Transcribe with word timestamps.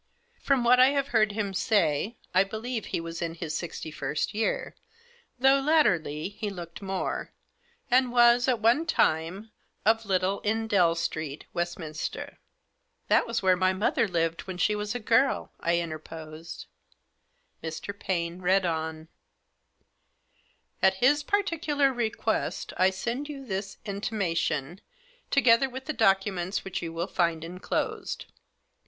From 0.41 0.63
what 0.63 0.79
I 0.79 0.87
have 0.87 1.09
heard 1.09 1.33
him 1.33 1.53
say, 1.53 2.17
I 2.33 2.43
believe 2.43 2.85
he 2.87 2.99
was 2.99 3.21
in 3.21 3.35
his 3.35 3.55
sixty 3.55 3.91
first 3.91 4.33
year, 4.33 4.73
though, 5.37 5.59
latterly, 5.59 6.29
he 6.29 6.49
looked 6.49 6.81
more, 6.81 7.29
and 7.91 8.11
was, 8.11 8.47
at 8.47 8.59
one 8.59 8.87
time, 8.87 9.51
of 9.85 10.07
Little 10.07 10.41
Endell 10.43 10.95
Street, 10.97 11.45
Westminster.'" 11.53 12.39
"That 13.09 13.27
was 13.27 13.43
where 13.43 13.55
mother 13.55 14.07
lived 14.07 14.47
when 14.47 14.57
she 14.57 14.75
was 14.75 14.95
a 14.95 14.99
girl," 14.99 15.51
I 15.59 15.77
interposed. 15.77 16.65
Mr. 17.63 17.93
Paine 17.93 18.41
read 18.41 18.65
on:"' 18.65 19.07
At 20.81 20.95
his 20.95 21.21
particular 21.21 21.93
request 21.93 22.73
I 22.75 22.89
send 22.89 23.29
you 23.29 23.45
this 23.45 23.77
intima 23.85 24.35
tion, 24.35 24.81
together 25.29 25.69
with 25.69 25.85
the 25.85 25.93
documents 25.93 26.65
which 26.65 26.81
you 26.81 26.91
will 26.91 27.05
find 27.05 27.43
enclosed. 27.43 28.25